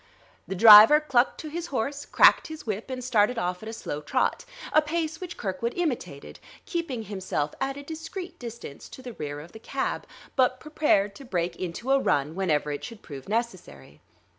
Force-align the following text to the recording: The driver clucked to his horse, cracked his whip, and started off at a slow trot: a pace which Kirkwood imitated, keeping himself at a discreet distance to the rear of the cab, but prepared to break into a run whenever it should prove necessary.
The 0.47 0.55
driver 0.55 0.99
clucked 0.99 1.39
to 1.41 1.47
his 1.49 1.67
horse, 1.67 2.05
cracked 2.07 2.47
his 2.47 2.65
whip, 2.65 2.89
and 2.89 3.03
started 3.03 3.37
off 3.37 3.61
at 3.61 3.69
a 3.69 3.71
slow 3.71 4.01
trot: 4.01 4.45
a 4.73 4.81
pace 4.81 5.21
which 5.21 5.37
Kirkwood 5.37 5.75
imitated, 5.75 6.39
keeping 6.65 7.03
himself 7.03 7.53
at 7.61 7.77
a 7.77 7.83
discreet 7.83 8.39
distance 8.39 8.89
to 8.89 9.03
the 9.03 9.13
rear 9.13 9.39
of 9.39 9.51
the 9.51 9.59
cab, 9.59 10.07
but 10.35 10.59
prepared 10.59 11.13
to 11.17 11.23
break 11.23 11.55
into 11.55 11.91
a 11.91 11.99
run 11.99 12.33
whenever 12.33 12.71
it 12.71 12.83
should 12.83 13.03
prove 13.03 13.29
necessary. 13.29 14.01